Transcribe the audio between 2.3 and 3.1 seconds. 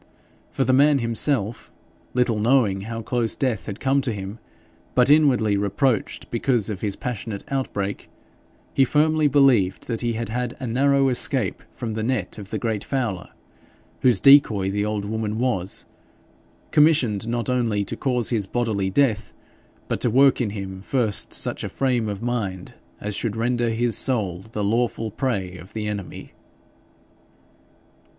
knowing how